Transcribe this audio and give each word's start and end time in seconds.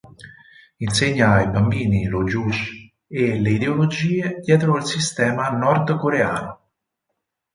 Insegna 0.79 1.33
ai 1.35 1.47
bambini 1.51 2.07
lo 2.07 2.23
"Juche" 2.23 2.93
e 3.07 3.39
le 3.39 3.51
ideologie 3.51 4.39
dietro 4.39 4.75
il 4.77 4.85
sistema 4.85 5.47
nordcoreano. 5.49 6.69